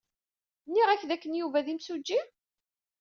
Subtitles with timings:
[0.67, 2.21] Nniɣ-ak dakken Yuba d imsujji?